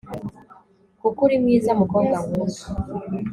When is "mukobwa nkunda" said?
1.79-2.63